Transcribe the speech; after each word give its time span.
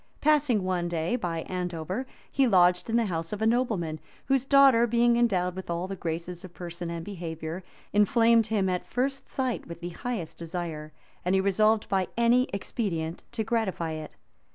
Passing 0.19 0.63
one 0.63 0.87
day 0.87 1.15
by 1.15 1.41
Andover, 1.43 2.07
he 2.31 2.47
lodged 2.47 2.89
in 2.89 2.95
the 2.95 3.05
house 3.05 3.31
of 3.31 3.39
a 3.39 3.45
nobleman, 3.45 3.99
whose 4.25 4.45
daughter, 4.45 4.87
being 4.87 5.15
endowed 5.15 5.55
with 5.55 5.69
all 5.69 5.85
the 5.87 5.95
graces 5.95 6.43
of 6.43 6.55
person 6.55 6.89
and 6.89 7.05
behavior, 7.05 7.63
inflamed 7.93 8.47
him 8.47 8.67
at 8.67 8.87
first 8.87 9.29
sight 9.29 9.67
with 9.67 9.79
the 9.79 9.89
highest 9.89 10.39
desire; 10.39 10.91
and 11.23 11.35
he 11.35 11.39
resolved 11.39 11.87
by 11.87 12.07
any 12.17 12.45
expedient 12.51 13.25
to 13.33 13.43
gratify 13.43 13.91
it. 13.91 14.15